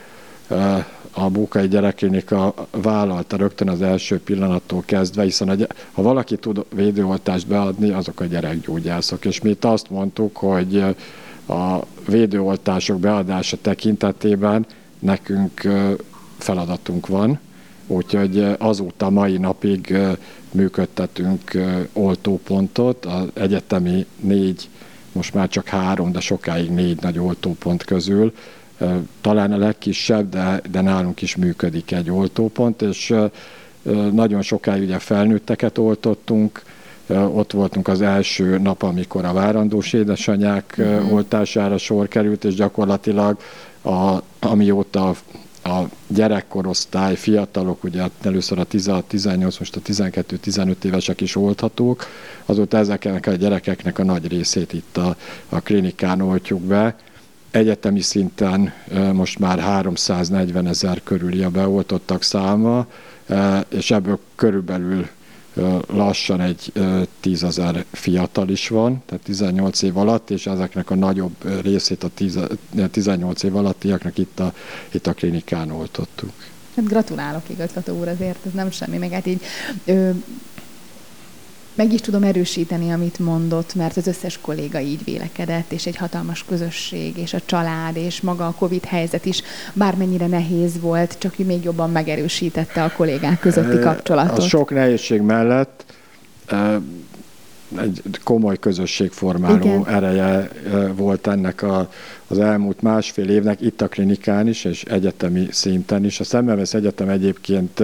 a 1.11 1.29
Bókai 1.29 1.67
Gyerekklinika 1.67 2.53
vállalta 2.71 3.37
rögtön 3.37 3.69
az 3.69 3.81
első 3.81 4.19
pillanattól 4.19 4.83
kezdve, 4.85 5.23
hiszen 5.23 5.49
a, 5.49 5.55
ha 5.91 6.01
valaki 6.01 6.37
tud 6.37 6.65
védőoltást 6.75 7.47
beadni, 7.47 7.89
azok 7.89 8.19
a 8.19 8.25
gyerekgyógyászok. 8.25 9.25
És 9.25 9.41
mi 9.41 9.49
itt 9.49 9.65
azt 9.65 9.89
mondtuk, 9.89 10.37
hogy 10.37 10.83
a 11.47 11.79
védőoltások 12.07 12.99
beadása 12.99 13.57
tekintetében 13.61 14.65
nekünk 14.99 15.61
feladatunk 16.37 17.07
van, 17.07 17.39
úgyhogy 17.87 18.55
azóta 18.57 19.09
mai 19.09 19.37
napig 19.37 19.97
működtetünk 20.53 21.57
oltópontot, 21.93 23.05
az 23.05 23.27
egyetemi 23.33 24.05
négy, 24.19 24.69
most 25.11 25.33
már 25.33 25.49
csak 25.49 25.67
három, 25.67 26.11
de 26.11 26.19
sokáig 26.19 26.69
négy 26.69 27.01
nagy 27.01 27.19
oltópont 27.19 27.83
közül, 27.83 28.33
talán 29.21 29.51
a 29.51 29.57
legkisebb, 29.57 30.29
de, 30.29 30.61
de 30.71 30.81
nálunk 30.81 31.21
is 31.21 31.35
működik 31.35 31.91
egy 31.91 32.11
oltópont, 32.11 32.81
és 32.81 33.13
nagyon 34.11 34.41
sokáig 34.41 34.83
ugye 34.83 34.99
felnőtteket 34.99 35.77
oltottunk, 35.77 36.61
ott 37.15 37.51
voltunk 37.51 37.87
az 37.87 38.01
első 38.01 38.57
nap, 38.57 38.83
amikor 38.83 39.25
a 39.25 39.33
várandós 39.33 39.93
édesanyák 39.93 40.75
uh-huh. 40.77 41.13
oltására 41.13 41.77
sor 41.77 42.07
került, 42.07 42.43
és 42.43 42.53
gyakorlatilag 42.53 43.37
a, 43.81 44.17
amióta 44.39 45.13
a 45.63 45.81
gyerekkorosztály, 46.07 47.15
fiatalok, 47.15 47.83
ugye 47.83 48.03
először 48.21 48.59
a 48.59 48.65
16-18, 48.65 49.59
most 49.59 49.75
a 49.75 49.79
12-15 49.79 50.83
évesek 50.83 51.21
is 51.21 51.35
olthatók, 51.35 52.05
azóta 52.45 52.77
ezeknek 52.77 53.27
a 53.27 53.31
gyerekeknek 53.31 53.99
a 53.99 54.03
nagy 54.03 54.27
részét 54.27 54.73
itt 54.73 54.97
a, 54.97 55.15
a 55.49 55.59
klinikán 55.59 56.21
oltjuk 56.21 56.61
be, 56.61 56.95
egyetemi 57.51 58.01
szinten 58.01 58.73
most 59.13 59.39
már 59.39 59.59
340 59.59 60.67
ezer 60.67 61.01
körüli 61.03 61.43
a 61.43 61.49
beoltottak 61.49 62.23
száma, 62.23 62.87
és 63.69 63.91
ebből 63.91 64.19
körülbelül 64.35 65.07
lassan 65.87 66.41
egy 66.41 66.73
10 67.19 67.43
ezer 67.43 67.85
fiatal 67.91 68.49
is 68.49 68.67
van, 68.67 69.03
tehát 69.05 69.23
18 69.23 69.81
év 69.81 69.97
alatt, 69.97 70.29
és 70.29 70.47
ezeknek 70.47 70.89
a 70.89 70.95
nagyobb 70.95 71.61
részét 71.61 72.03
a 72.03 72.09
18 72.91 73.43
év 73.43 73.55
alattiaknak 73.55 74.17
itt 74.17 74.39
a, 74.39 74.53
itt 74.91 75.07
a 75.07 75.13
klinikán 75.13 75.71
oltottuk. 75.71 76.33
Hát 76.75 76.85
gratulálok, 76.85 77.49
igazgató 77.49 77.99
úr, 77.99 78.07
azért 78.07 78.45
ez 78.45 78.51
nem 78.51 78.71
semmi, 78.71 78.97
meg 78.97 79.11
hát 79.11 79.25
így 79.25 79.41
ö, 79.85 80.09
meg 81.75 81.93
is 81.93 82.01
tudom 82.01 82.23
erősíteni, 82.23 82.91
amit 82.91 83.19
mondott, 83.19 83.75
mert 83.75 83.97
az 83.97 84.07
összes 84.07 84.39
kolléga 84.41 84.79
így 84.79 85.03
vélekedett, 85.03 85.71
és 85.71 85.85
egy 85.85 85.95
hatalmas 85.95 86.45
közösség, 86.47 87.17
és 87.17 87.33
a 87.33 87.39
család, 87.45 87.95
és 87.95 88.21
maga 88.21 88.47
a 88.47 88.53
Covid 88.57 88.85
helyzet 88.85 89.25
is 89.25 89.41
bármennyire 89.73 90.27
nehéz 90.27 90.79
volt, 90.79 91.15
csak 91.19 91.37
még 91.37 91.63
jobban 91.63 91.91
megerősítette 91.91 92.83
a 92.83 92.91
kollégák 92.91 93.39
közötti 93.39 93.79
kapcsolatot. 93.79 94.37
A 94.37 94.41
sok 94.47 94.71
nehézség 94.71 95.21
mellett 95.21 95.85
egy 97.77 98.01
komoly 98.23 98.59
közösségformáló 98.59 99.65
Igen. 99.65 99.87
ereje 99.87 100.49
volt 100.95 101.27
ennek 101.27 101.61
a, 101.61 101.89
az 102.27 102.39
elmúlt 102.39 102.81
másfél 102.81 103.29
évnek, 103.29 103.61
itt 103.61 103.81
a 103.81 103.87
klinikán 103.87 104.47
is, 104.47 104.63
és 104.63 104.83
egyetemi 104.83 105.47
szinten 105.51 106.05
is. 106.05 106.19
A 106.19 106.23
Szemmelweis 106.23 106.73
Egyetem 106.73 107.09
egyébként 107.09 107.79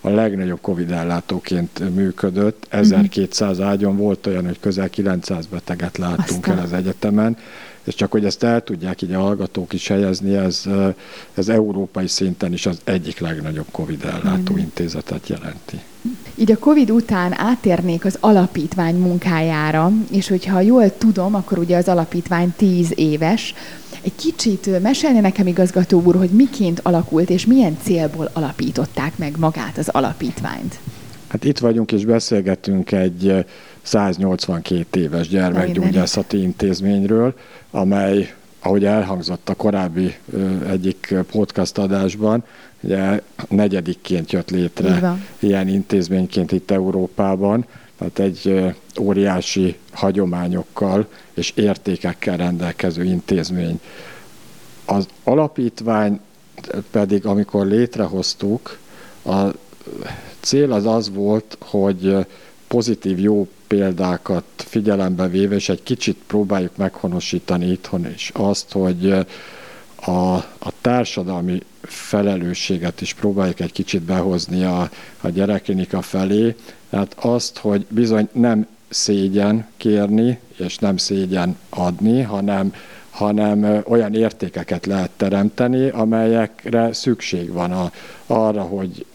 a 0.00 0.08
legnagyobb 0.08 0.60
Covid 0.60 0.90
ellátóként 0.90 1.94
működött, 1.94 2.66
1200 2.68 3.50
uh-huh. 3.50 3.72
ágyon 3.72 3.96
volt 3.96 4.26
olyan, 4.26 4.46
hogy 4.46 4.60
közel 4.60 4.90
900 4.90 5.46
beteget 5.46 5.98
láttunk 5.98 6.46
Aztán. 6.46 6.58
el 6.58 6.64
az 6.64 6.72
egyetemen, 6.72 7.36
és 7.84 7.94
csak 7.94 8.10
hogy 8.10 8.24
ezt 8.24 8.42
el 8.42 8.62
tudják 8.62 9.02
így 9.02 9.12
a 9.12 9.20
hallgatók 9.20 9.72
is 9.72 9.88
helyezni, 9.88 10.34
ez, 10.36 10.64
ez 11.34 11.48
európai 11.48 12.06
szinten 12.06 12.52
is 12.52 12.66
az 12.66 12.80
egyik 12.84 13.18
legnagyobb 13.18 13.68
Covid 13.70 14.04
ellátó 14.04 14.56
intézetet 14.56 15.28
jelenti. 15.28 15.80
Így 16.34 16.52
a 16.52 16.58
Covid 16.58 16.90
után 16.90 17.38
átérnék 17.38 18.04
az 18.04 18.16
alapítvány 18.20 18.94
munkájára, 18.94 19.92
és 20.10 20.28
hogyha 20.28 20.60
jól 20.60 20.96
tudom, 20.98 21.34
akkor 21.34 21.58
ugye 21.58 21.76
az 21.76 21.88
alapítvány 21.88 22.52
tíz 22.56 22.92
éves. 22.94 23.54
Egy 24.02 24.14
kicsit 24.14 24.82
mesélne 24.82 25.20
nekem 25.20 25.46
igazgató 25.46 26.02
úr, 26.04 26.16
hogy 26.16 26.30
miként 26.30 26.80
alakult, 26.82 27.30
és 27.30 27.46
milyen 27.46 27.76
célból 27.82 28.30
alapították 28.32 29.18
meg 29.18 29.38
magát 29.38 29.78
az 29.78 29.88
alapítványt? 29.88 30.78
Hát 31.28 31.44
itt 31.44 31.58
vagyunk 31.58 31.92
és 31.92 32.04
beszélgetünk 32.04 32.92
egy 32.92 33.44
182 33.82 35.00
éves 35.00 35.28
gyermekgyógyászati 35.28 36.42
intézményről, 36.42 37.34
amely, 37.70 38.34
ahogy 38.60 38.84
elhangzott 38.84 39.48
a 39.48 39.54
korábbi 39.54 40.14
egyik 40.68 41.14
podcast 41.30 41.78
adásban, 41.78 42.44
ugye 42.80 43.20
negyedikként 43.48 44.32
jött 44.32 44.50
létre 44.50 45.16
ilyen 45.38 45.68
intézményként 45.68 46.52
itt 46.52 46.70
Európában, 46.70 47.66
tehát 47.98 48.18
egy 48.18 48.74
óriási 49.00 49.76
hagyományokkal 49.92 51.06
és 51.34 51.52
értékekkel 51.54 52.36
rendelkező 52.36 53.04
intézmény. 53.04 53.80
Az 54.84 55.08
alapítvány 55.24 56.20
pedig, 56.90 57.26
amikor 57.26 57.66
létrehoztuk, 57.66 58.78
a 59.24 59.40
cél 60.40 60.72
az 60.72 60.86
az 60.86 61.10
volt, 61.10 61.56
hogy 61.60 62.26
pozitív, 62.68 63.18
jó 63.18 63.48
példákat 63.66 64.44
figyelembe 64.56 65.28
véve, 65.28 65.54
és 65.54 65.68
egy 65.68 65.82
kicsit 65.82 66.16
próbáljuk 66.26 66.76
meghonosítani 66.76 67.70
itthon 67.70 68.06
is 68.06 68.30
azt, 68.34 68.72
hogy 68.72 69.26
a, 70.04 70.34
a 70.58 70.72
társadalmi 70.80 71.62
felelősséget 71.82 73.00
is 73.00 73.14
próbáljuk 73.14 73.60
egy 73.60 73.72
kicsit 73.72 74.02
behozni 74.02 74.64
a, 74.64 74.90
a 75.20 75.28
gyerekklinika 75.28 76.02
felé, 76.02 76.54
tehát 76.90 77.16
azt, 77.18 77.58
hogy 77.58 77.86
bizony 77.88 78.28
nem 78.32 78.66
szégyen 78.88 79.66
kérni, 79.76 80.38
és 80.56 80.78
nem 80.78 80.96
szégyen 80.96 81.56
adni, 81.68 82.22
hanem, 82.22 82.74
hanem 83.10 83.82
olyan 83.86 84.14
értékeket 84.14 84.86
lehet 84.86 85.10
teremteni, 85.10 85.88
amelyekre 85.88 86.92
szükség 86.92 87.52
van 87.52 87.72
a, 87.72 87.92
arra, 88.26 88.62
hogy 88.62 89.06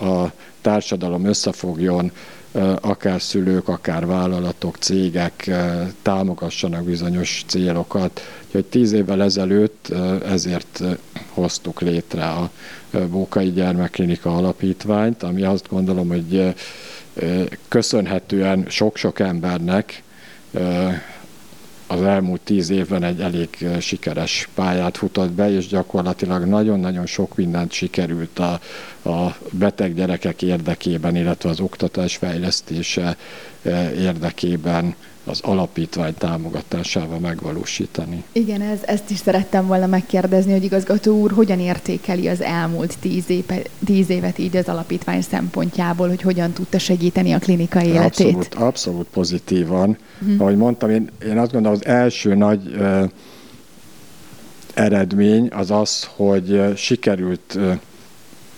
a 0.00 0.24
társadalom 0.60 1.24
összefogjon, 1.24 2.12
akár 2.80 3.20
szülők, 3.20 3.68
akár 3.68 4.06
vállalatok, 4.06 4.76
cégek 4.76 5.50
támogassanak 6.02 6.84
bizonyos 6.84 7.44
célokat. 7.46 8.20
Úgyhogy 8.46 8.64
tíz 8.64 8.92
évvel 8.92 9.22
ezelőtt 9.22 9.88
ezért 10.26 10.82
hoztuk 11.28 11.80
létre 11.80 12.24
a 12.24 12.50
Bókai 13.10 13.50
Gyermekklinika 13.52 14.36
Alapítványt, 14.36 15.22
ami 15.22 15.42
azt 15.42 15.68
gondolom, 15.68 16.08
hogy 16.08 16.54
köszönhetően 17.68 18.64
sok-sok 18.68 19.20
embernek 19.20 20.02
az 21.90 22.02
elmúlt 22.02 22.40
tíz 22.40 22.70
évben 22.70 23.02
egy 23.02 23.20
elég 23.20 23.66
sikeres 23.80 24.48
pályát 24.54 24.96
futott 24.96 25.30
be, 25.30 25.50
és 25.52 25.66
gyakorlatilag 25.66 26.44
nagyon-nagyon 26.44 27.06
sok 27.06 27.36
mindent 27.36 27.72
sikerült 27.72 28.38
a, 28.38 28.60
a 29.10 29.36
beteg 29.50 29.94
gyerekek 29.94 30.42
érdekében, 30.42 31.16
illetve 31.16 31.48
az 31.48 31.60
oktatás 31.60 32.16
fejlesztése 32.16 33.16
érdekében 33.98 34.94
az 35.28 35.40
alapítvány 35.42 36.14
támogatásával 36.14 37.18
megvalósítani. 37.18 38.24
Igen, 38.32 38.60
ez, 38.60 38.78
ezt 38.82 39.10
is 39.10 39.18
szerettem 39.18 39.66
volna 39.66 39.86
megkérdezni, 39.86 40.52
hogy 40.52 40.64
igazgató 40.64 41.20
úr 41.20 41.32
hogyan 41.32 41.60
értékeli 41.60 42.28
az 42.28 42.40
elmúlt 42.40 42.98
tíz, 42.98 43.30
éve, 43.30 43.62
tíz 43.84 44.10
évet 44.10 44.38
így 44.38 44.56
az 44.56 44.68
alapítvány 44.68 45.22
szempontjából, 45.22 46.08
hogy 46.08 46.22
hogyan 46.22 46.52
tudta 46.52 46.78
segíteni 46.78 47.32
a 47.32 47.38
klinikai 47.38 47.86
életét? 47.86 48.04
Abszolút, 48.04 48.54
abszolút 48.54 49.06
pozitívan. 49.06 49.96
Uh-huh. 50.20 50.40
Ahogy 50.40 50.56
mondtam, 50.56 50.90
én, 50.90 51.10
én 51.24 51.38
azt 51.38 51.52
gondolom, 51.52 51.78
az 51.80 51.86
első 51.86 52.34
nagy 52.34 52.60
uh, 52.66 53.10
eredmény 54.74 55.48
az 55.52 55.70
az, 55.70 56.08
hogy 56.16 56.62
sikerült 56.76 57.54
uh, 57.56 57.78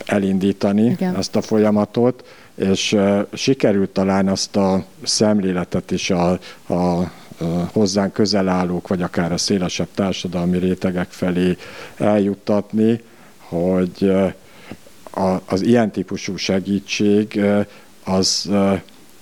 elindítani 0.07 0.85
Igen. 0.85 1.17
ezt 1.17 1.37
a 1.37 1.41
folyamatot, 1.41 2.25
és 2.61 2.97
sikerült 3.33 3.91
talán 3.91 4.29
azt 4.29 4.57
a 4.57 4.85
szemléletet 5.03 5.91
is 5.91 6.11
a, 6.11 6.31
a, 6.67 7.11
hozzánk 7.73 8.13
közel 8.13 8.49
állók, 8.49 8.89
vagy 8.89 9.03
akár 9.03 9.33
a 9.33 9.39
szélesebb 9.39 9.89
társadalmi 9.95 10.59
rétegek 10.59 11.11
felé 11.11 11.57
eljuttatni, 11.97 13.01
hogy 13.39 14.13
az 15.45 15.63
ilyen 15.63 15.91
típusú 15.91 16.37
segítség 16.37 17.41
az 18.05 18.51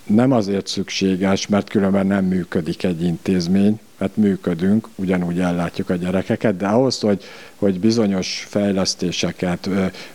nem 0.06 0.32
azért 0.32 0.66
szükséges, 0.66 1.46
mert 1.46 1.70
különben 1.70 2.06
nem 2.06 2.24
működik 2.24 2.84
egy 2.84 3.02
intézmény, 3.02 3.80
mert 3.98 4.16
működünk, 4.16 4.88
ugyanúgy 4.94 5.40
ellátjuk 5.40 5.90
a 5.90 5.94
gyerekeket, 5.94 6.56
de 6.56 6.66
ahhoz, 6.66 7.00
hogy, 7.00 7.24
hogy 7.56 7.80
bizonyos 7.80 8.46
fejlesztéseket 8.48 9.68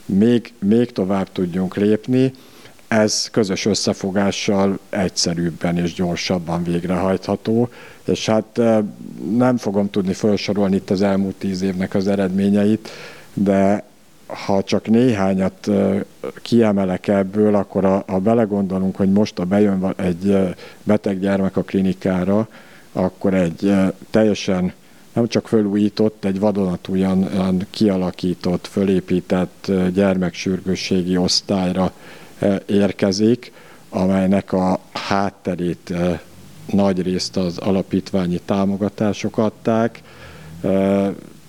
még, 0.05 0.53
még 0.59 0.91
tovább 0.91 1.31
tudjunk 1.31 1.75
lépni, 1.75 2.33
ez 2.93 3.29
közös 3.31 3.65
összefogással 3.65 4.79
egyszerűbben 4.89 5.77
és 5.77 5.93
gyorsabban 5.93 6.63
végrehajtható, 6.63 7.69
és 8.05 8.25
hát 8.25 8.61
nem 9.37 9.57
fogom 9.57 9.89
tudni 9.89 10.13
felsorolni 10.13 10.75
itt 10.75 10.89
az 10.89 11.01
elmúlt 11.01 11.35
tíz 11.35 11.61
évnek 11.61 11.93
az 11.95 12.07
eredményeit, 12.07 12.89
de 13.33 13.83
ha 14.45 14.63
csak 14.63 14.87
néhányat 14.87 15.69
kiemelek 16.41 17.07
ebből, 17.07 17.55
akkor 17.55 17.85
a, 17.85 18.19
belegondolunk, 18.19 18.95
hogy 18.95 19.11
most 19.11 19.39
a 19.39 19.45
bejön 19.45 19.93
egy 19.97 20.37
beteg 20.83 21.19
gyermek 21.19 21.57
a 21.57 21.61
klinikára, 21.61 22.47
akkor 22.91 23.33
egy 23.33 23.73
teljesen 24.09 24.73
nem 25.13 25.27
csak 25.27 25.47
fölújított, 25.47 26.25
egy 26.25 26.39
vadonatújan 26.39 27.27
kialakított, 27.69 28.67
fölépített 28.67 29.71
gyermeksürgősségi 29.93 31.17
osztályra 31.17 31.91
érkezik, 32.65 33.51
amelynek 33.89 34.53
a 34.53 34.79
hátterét 34.93 35.93
nagy 36.65 37.01
részt 37.01 37.37
az 37.37 37.57
alapítványi 37.57 38.39
támogatások 38.45 39.37
adták. 39.37 40.01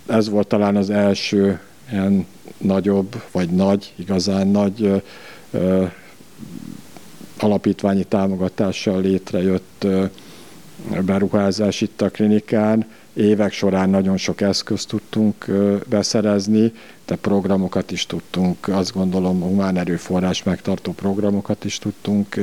Ez 0.06 0.28
volt 0.28 0.46
talán 0.46 0.76
az 0.76 0.90
első 0.90 1.60
ilyen 1.90 2.26
nagyobb, 2.58 3.22
vagy 3.32 3.50
nagy, 3.50 3.92
igazán 3.96 4.48
nagy 4.48 5.02
alapítványi 7.38 8.04
támogatással 8.04 9.00
létrejött 9.00 9.86
beruházás 11.04 11.80
itt 11.80 12.02
a 12.02 12.10
klinikán 12.10 12.86
évek 13.14 13.52
során 13.52 13.90
nagyon 13.90 14.16
sok 14.16 14.40
eszközt 14.40 14.88
tudtunk 14.88 15.46
beszerezni, 15.86 16.72
de 17.06 17.16
programokat 17.16 17.90
is 17.90 18.06
tudtunk, 18.06 18.68
azt 18.68 18.92
gondolom 18.92 19.40
humán 19.40 19.76
erőforrás 19.76 20.42
megtartó 20.42 20.92
programokat 20.92 21.64
is 21.64 21.78
tudtunk 21.78 22.36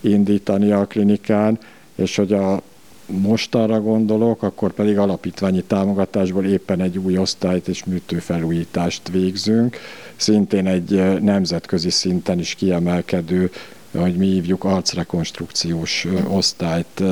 indítani 0.00 0.70
a 0.70 0.86
klinikán, 0.86 1.58
és 1.94 2.16
hogy 2.16 2.32
a 2.32 2.62
most 3.06 3.54
arra 3.54 3.80
gondolok, 3.80 4.42
akkor 4.42 4.72
pedig 4.72 4.98
alapítványi 4.98 5.62
támogatásból 5.62 6.44
éppen 6.44 6.80
egy 6.80 6.98
új 6.98 7.18
osztályt 7.18 7.68
és 7.68 7.84
műtőfelújítást 7.84 9.08
végzünk, 9.08 9.76
szintén 10.16 10.66
egy 10.66 11.20
nemzetközi 11.22 11.90
szinten 11.90 12.38
is 12.38 12.54
kiemelkedő 12.54 13.50
hogy 13.96 14.16
mi 14.16 14.26
hívjuk 14.26 14.64
arcrekonstrukciós 14.64 16.06
osztályt 16.28 17.02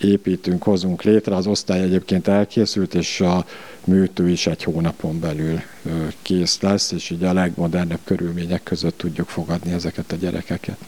építünk, 0.00 0.62
hozunk 0.62 1.02
létre. 1.02 1.36
Az 1.36 1.46
osztály 1.46 1.80
egyébként 1.80 2.28
elkészült, 2.28 2.94
és 2.94 3.20
a 3.20 3.46
műtő 3.84 4.28
is 4.28 4.46
egy 4.46 4.62
hónapon 4.62 5.20
belül 5.20 5.60
kész 6.22 6.60
lesz, 6.60 6.92
és 6.92 7.10
így 7.10 7.24
a 7.24 7.32
legmodernebb 7.32 8.00
körülmények 8.04 8.62
között 8.62 8.98
tudjuk 8.98 9.28
fogadni 9.28 9.72
ezeket 9.72 10.12
a 10.12 10.16
gyerekeket. 10.16 10.78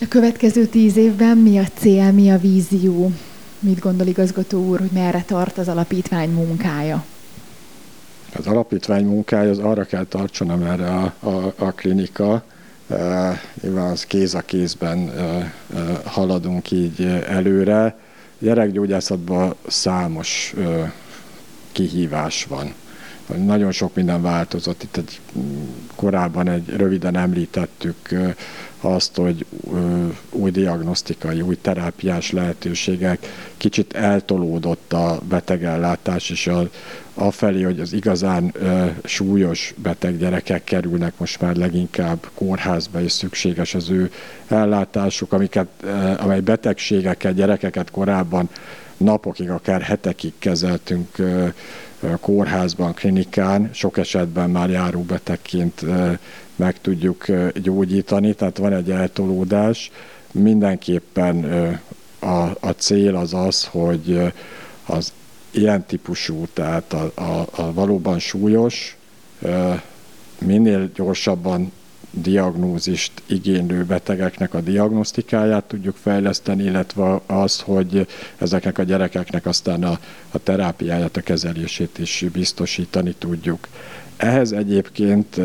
A 0.00 0.08
következő 0.08 0.66
tíz 0.66 0.96
évben 0.96 1.36
mi 1.36 1.58
a 1.58 1.66
cél, 1.78 2.12
mi 2.12 2.30
a 2.30 2.38
vízió? 2.38 3.12
Mit 3.58 3.78
gondol 3.78 4.06
igazgató 4.06 4.66
úr, 4.66 4.78
hogy 4.78 4.90
merre 4.92 5.24
tart 5.26 5.58
az 5.58 5.68
alapítvány 5.68 6.30
munkája? 6.30 7.04
Az 8.36 8.46
alapítvány 8.46 9.04
munkája 9.04 9.50
az 9.50 9.58
arra 9.58 9.84
kell 9.84 10.04
tartson, 10.04 10.50
amerre 10.50 10.88
a, 10.88 11.14
a, 11.20 11.54
a 11.56 11.72
klinika. 11.72 12.44
Nyilván 13.62 13.90
az 13.90 14.04
kéz 14.04 14.34
a 14.34 14.40
kézben 14.40 15.12
haladunk 16.04 16.70
így 16.70 17.04
előre. 17.26 17.96
Gyerekgyógyászatban 18.38 19.54
számos 19.66 20.54
kihívás 21.72 22.44
van. 22.44 22.74
Nagyon 23.26 23.72
sok 23.72 23.94
minden 23.94 24.22
változott. 24.22 24.82
Itt 24.82 24.96
egy, 24.96 25.20
korábban 25.94 26.48
egy 26.48 26.68
röviden 26.76 27.16
említettük 27.16 28.14
azt, 28.84 29.16
hogy 29.16 29.46
új 30.30 30.50
diagnosztikai, 30.50 31.40
új 31.40 31.58
terápiás 31.60 32.30
lehetőségek, 32.30 33.26
kicsit 33.56 33.94
eltolódott 33.94 34.92
a 34.92 35.20
betegellátás, 35.28 36.30
és 36.30 36.46
a, 36.46 36.68
afelé, 37.14 37.62
hogy 37.62 37.80
az 37.80 37.92
igazán 37.92 38.50
ö, 38.52 38.86
súlyos 39.04 39.74
beteg 39.76 40.18
gyerekek 40.18 40.64
kerülnek 40.64 41.12
most 41.18 41.40
már 41.40 41.56
leginkább 41.56 42.26
kórházba, 42.34 43.00
és 43.00 43.12
szükséges 43.12 43.74
az 43.74 43.90
ő 43.90 44.10
ellátásuk, 44.48 45.32
amiket, 45.32 45.68
ö, 45.80 46.12
amely 46.18 46.40
betegségeket, 46.40 47.34
gyerekeket 47.34 47.90
korábban 47.90 48.48
napokig, 48.96 49.50
akár 49.50 49.82
hetekig 49.82 50.32
kezeltünk 50.38 51.18
ö, 51.18 51.46
kórházban, 52.20 52.94
klinikán, 52.94 53.70
sok 53.72 53.98
esetben 53.98 54.50
már 54.50 54.70
járóbetegként 54.70 55.84
meg 56.56 56.80
tudjuk 56.80 57.26
gyógyítani, 57.54 58.34
tehát 58.34 58.58
van 58.58 58.72
egy 58.72 58.90
eltolódás. 58.90 59.90
Mindenképpen 60.32 61.44
a, 62.18 62.42
a 62.60 62.74
cél 62.76 63.16
az 63.16 63.34
az, 63.34 63.64
hogy 63.64 64.32
az 64.86 65.12
ilyen 65.50 65.84
típusú, 65.86 66.46
tehát 66.52 66.92
a, 66.92 67.12
a, 67.14 67.46
a 67.50 67.72
valóban 67.72 68.18
súlyos, 68.18 68.96
minél 70.38 70.90
gyorsabban 70.94 71.72
diagnózist 72.14 73.12
igénylő 73.26 73.84
betegeknek 73.84 74.54
a 74.54 74.60
diagnosztikáját 74.60 75.64
tudjuk 75.64 75.96
fejleszteni, 75.96 76.62
illetve 76.62 77.20
az, 77.26 77.60
hogy 77.60 78.06
ezeknek 78.38 78.78
a 78.78 78.82
gyerekeknek 78.82 79.46
aztán 79.46 79.82
a, 79.82 79.98
a 80.30 80.38
terápiáját, 80.38 81.16
a 81.16 81.20
kezelését 81.20 81.98
is 81.98 82.24
biztosítani 82.32 83.14
tudjuk. 83.18 83.68
Ehhez 84.16 84.52
egyébként 84.52 85.40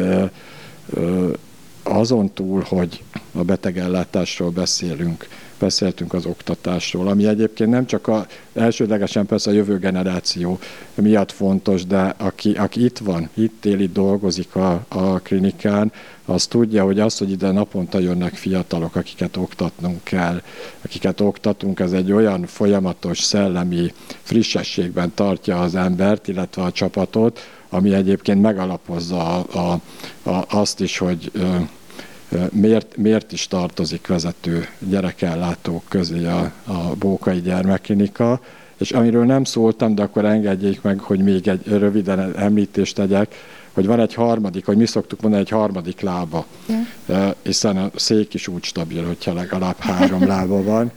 azon 1.84 2.34
túl, 2.34 2.64
hogy 2.68 3.04
a 3.32 3.44
betegellátásról 3.44 4.50
beszélünk, 4.50 5.28
beszéltünk 5.60 6.14
az 6.14 6.26
oktatásról, 6.26 7.08
ami 7.08 7.28
egyébként 7.28 7.70
nem 7.70 7.86
csak 7.86 8.08
a 8.08 8.28
elsődlegesen 8.54 9.26
persze 9.26 9.50
a 9.50 9.54
jövő 9.54 9.78
generáció 9.78 10.60
miatt 10.96 11.32
fontos, 11.32 11.86
de 11.86 12.14
aki, 12.18 12.52
aki 12.52 12.84
itt 12.84 12.98
van, 12.98 13.30
itt 13.34 13.66
él, 13.66 13.80
itt 13.80 13.94
dolgozik 13.94 14.56
a, 14.56 14.86
a 14.88 15.20
klinikán, 15.20 15.92
az 16.26 16.48
tudja, 16.48 16.84
hogy 16.84 17.00
az, 17.00 17.18
hogy 17.18 17.32
ide 17.32 17.52
naponta 17.52 18.00
jönnek 18.00 18.34
fiatalok, 18.34 18.96
akiket 18.96 19.38
oktatnunk 19.38 20.04
kell, 20.04 20.42
akiket 20.82 21.22
oktatunk, 21.22 21.80
ez 21.80 21.92
egy 21.92 22.12
olyan 22.12 22.46
folyamatos 22.46 23.20
szellemi 23.20 23.94
frissességben 24.22 25.12
tartja 25.16 25.60
az 25.62 25.76
embert, 25.76 26.28
illetve 26.28 26.62
a 26.64 26.72
csapatot, 26.72 27.40
ami 27.70 27.94
egyébként 27.94 28.42
megalapozza 28.42 29.38
a, 29.38 29.60
a, 29.60 29.80
a, 30.30 30.46
azt 30.50 30.80
is, 30.80 30.98
hogy 30.98 31.32
miért, 32.52 32.98
miért 32.98 33.32
is 33.32 33.48
tartozik 33.48 34.08
vezető 34.08 34.68
gyerekellátók 34.80 35.84
közé 35.88 36.26
a, 36.26 36.52
a 36.64 36.96
Bókai 37.00 37.42
Gyermekklinika, 37.42 38.40
és 38.78 38.92
amiről 38.92 39.26
nem 39.26 39.44
szóltam, 39.44 39.96
de 39.96 40.02
akkor 40.02 40.26
engedjék 40.26 40.82
meg, 40.82 41.00
hogy 41.00 41.20
még 41.20 41.48
egy 41.48 41.68
röviden 41.68 42.36
említést 42.36 42.96
tegyek, 42.96 43.36
hogy 43.74 43.86
van 43.86 44.00
egy 44.00 44.14
harmadik, 44.14 44.66
hogy 44.66 44.78
mi 44.78 44.86
szoktuk 44.86 45.22
mondani, 45.22 45.44
egy 45.44 45.50
harmadik 45.50 46.02
lába, 46.02 46.46
yeah. 47.08 47.34
hiszen 47.42 47.78
a 47.78 47.92
szék 47.96 48.34
is 48.34 48.48
úgy 48.48 48.64
stabil, 48.64 49.06
hogyha 49.06 49.34
legalább 49.34 49.78
három 49.80 50.28
lába 50.28 50.64
van, 50.64 50.92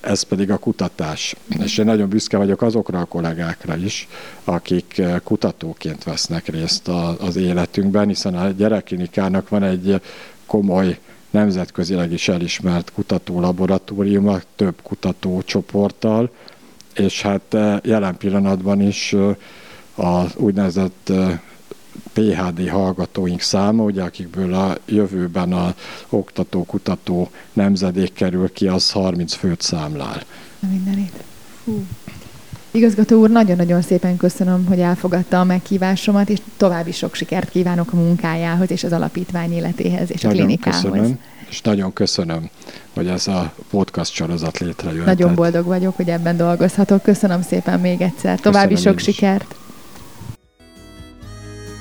ez 0.00 0.22
pedig 0.22 0.50
a 0.50 0.58
kutatás. 0.58 1.36
És 1.64 1.78
én 1.78 1.84
nagyon 1.84 2.08
büszke 2.08 2.36
vagyok 2.36 2.62
azokra 2.62 3.00
a 3.00 3.04
kollégákra 3.04 3.76
is, 3.76 4.08
akik 4.44 5.02
kutatóként 5.24 6.04
vesznek 6.04 6.46
részt 6.48 6.88
az 7.18 7.36
életünkben, 7.36 8.08
hiszen 8.08 8.34
a 8.34 8.50
gyerekklinikának 8.50 9.48
van 9.48 9.62
egy 9.62 10.00
komoly 10.46 10.98
nemzetközileg 11.30 12.12
is 12.12 12.28
elismert 12.28 12.92
kutatólaboratóriuma, 12.92 14.38
több 14.56 14.74
kutatócsoporttal, 14.82 16.30
és 16.94 17.22
hát 17.22 17.56
jelen 17.82 18.16
pillanatban 18.16 18.80
is 18.80 19.14
az 19.94 20.36
úgynevezett 20.36 21.12
PHD 22.12 22.68
hallgatóink 22.68 23.40
száma, 23.40 23.82
ugye, 23.82 24.02
akikből 24.02 24.54
a 24.54 24.76
jövőben 24.86 25.52
a 25.52 25.74
oktató-kutató 26.08 27.30
nemzedék 27.52 28.12
kerül 28.12 28.52
ki, 28.52 28.66
az 28.66 28.90
30 28.90 29.34
főt 29.34 29.60
számlál. 29.60 30.22
Mindenét. 30.70 31.12
Hú. 31.64 31.84
Igazgató 32.70 33.20
úr, 33.20 33.30
nagyon-nagyon 33.30 33.82
szépen 33.82 34.16
köszönöm, 34.16 34.66
hogy 34.66 34.80
elfogadta 34.80 35.40
a 35.40 35.44
meghívásomat, 35.44 36.28
és 36.28 36.38
további 36.56 36.92
sok 36.92 37.14
sikert 37.14 37.50
kívánok 37.50 37.92
a 37.92 37.96
munkájához, 37.96 38.70
és 38.70 38.84
az 38.84 38.92
alapítvány 38.92 39.52
életéhez, 39.52 40.10
és 40.10 40.20
nagyon 40.20 40.38
a 40.38 40.44
klinikához. 40.44 40.82
Köszönöm, 40.82 41.18
és 41.48 41.60
nagyon 41.60 41.92
köszönöm, 41.92 42.48
hogy 42.94 43.06
ez 43.06 43.26
a 43.26 43.52
podcast 43.70 44.12
sorozat 44.12 44.58
létrejött. 44.58 45.04
Nagyon 45.04 45.34
boldog 45.34 45.66
vagyok, 45.66 45.96
hogy 45.96 46.08
ebben 46.08 46.36
dolgozhatok. 46.36 47.02
Köszönöm 47.02 47.42
szépen 47.42 47.80
még 47.80 48.00
egyszer. 48.00 48.40
További 48.40 48.74
köszönöm 48.74 48.98
sok 48.98 49.04
sikert. 49.04 49.54